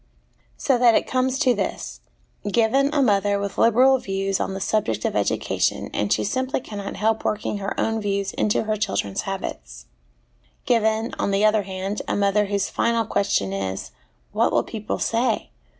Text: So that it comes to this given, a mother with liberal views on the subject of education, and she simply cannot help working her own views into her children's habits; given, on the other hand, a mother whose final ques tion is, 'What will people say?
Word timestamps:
So 0.57 0.79
that 0.79 0.95
it 0.95 1.05
comes 1.05 1.37
to 1.37 1.53
this 1.53 1.99
given, 2.51 2.91
a 2.91 3.03
mother 3.03 3.37
with 3.37 3.59
liberal 3.59 3.99
views 3.99 4.39
on 4.39 4.55
the 4.55 4.59
subject 4.59 5.05
of 5.05 5.15
education, 5.15 5.91
and 5.93 6.11
she 6.11 6.23
simply 6.23 6.59
cannot 6.59 6.95
help 6.95 7.23
working 7.23 7.59
her 7.59 7.79
own 7.79 8.01
views 8.01 8.31
into 8.33 8.63
her 8.63 8.77
children's 8.77 9.21
habits; 9.29 9.85
given, 10.65 11.13
on 11.19 11.29
the 11.29 11.45
other 11.45 11.61
hand, 11.61 12.01
a 12.07 12.15
mother 12.15 12.45
whose 12.45 12.67
final 12.67 13.05
ques 13.05 13.29
tion 13.29 13.53
is, 13.53 13.91
'What 14.31 14.51
will 14.51 14.63
people 14.63 14.97
say? 14.97 15.51